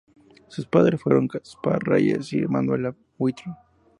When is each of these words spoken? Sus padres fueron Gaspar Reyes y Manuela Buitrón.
Sus 0.47 0.65
padres 0.65 0.99
fueron 0.99 1.27
Gaspar 1.27 1.77
Reyes 1.83 2.33
y 2.33 2.37
Manuela 2.47 2.95
Buitrón. 3.19 3.55